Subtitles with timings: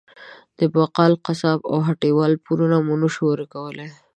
[0.59, 3.87] د بقال، قصاب او هټۍ وال پورونه مو نه شو ورکولی.